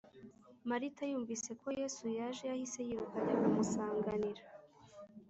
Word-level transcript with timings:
Marita 0.69 1.03
yumvise 1.11 1.49
ko 1.61 1.67
yesu 1.79 2.05
yaje 2.19 2.43
yahise 2.51 2.79
yiruka 2.87 3.15
ajya 3.21 3.35
kumusanganira 3.41 4.43